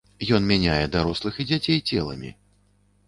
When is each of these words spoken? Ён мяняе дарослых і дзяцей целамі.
Ён 0.37 0.47
мяняе 0.51 0.85
дарослых 0.95 1.37
і 1.43 1.47
дзяцей 1.53 1.79
целамі. 1.93 2.35